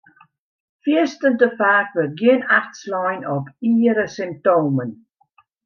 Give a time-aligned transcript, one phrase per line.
[0.83, 4.89] Fierstente faak wurdt gjin acht slein op iere symptomen.